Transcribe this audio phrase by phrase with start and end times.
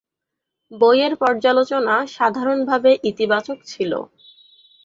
[0.71, 3.91] বইয়ের পর্যালোচনা সাধারণভাবে ইতিবাচক ছিল।